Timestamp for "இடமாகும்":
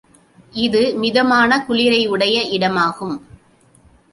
2.51-3.15